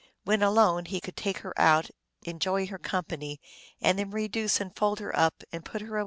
When 0.23 0.41
alone, 0.41 0.85
he 0.85 0.99
could 0.99 1.15
take 1.15 1.37
her 1.45 1.53
out, 1.61 1.91
enjoy 2.23 2.65
her 2.65 2.79
company, 2.79 3.39
and 3.79 3.99
then 3.99 4.09
reduce 4.09 4.59
and 4.59 4.75
fold 4.75 4.99
her 4.99 5.15
up 5.15 5.43
and 5.51 5.63
put 5.63 5.81
her 5.81 5.89
away 5.89 5.99
again. 5.99 5.99